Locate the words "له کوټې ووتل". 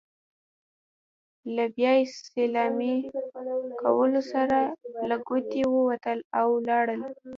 5.09-6.19